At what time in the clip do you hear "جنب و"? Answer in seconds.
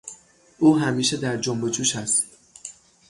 1.37-1.69